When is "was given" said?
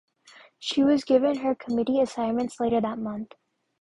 0.83-1.37